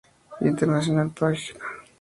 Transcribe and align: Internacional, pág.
Internacional, 0.49 1.13
pág. 1.13 1.37